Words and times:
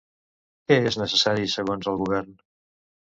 Què 0.71 0.77
és 0.91 0.97
necessari 1.01 1.51
segons 1.57 1.91
el 1.93 2.01
govern? 2.05 2.33